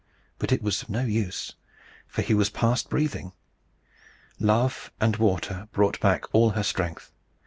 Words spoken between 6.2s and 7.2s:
all her strength.